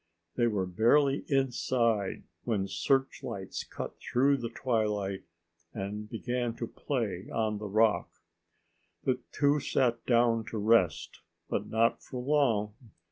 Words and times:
They 0.35 0.47
were 0.47 0.65
barely 0.65 1.25
inside 1.27 2.23
when 2.43 2.67
search 2.67 3.21
lights 3.21 3.63
cut 3.63 3.97
through 3.99 4.37
the 4.37 4.49
twilight 4.49 5.25
and 5.75 6.09
began 6.09 6.55
to 6.55 6.65
play 6.65 7.29
on 7.31 7.59
the 7.59 7.67
rock. 7.67 8.09
The 9.03 9.19
two 9.31 9.59
sat 9.59 10.03
down 10.07 10.45
to 10.45 10.57
rest, 10.57 11.19
but 11.49 11.67
not 11.67 12.01
for 12.01 12.19
long. 12.19 12.73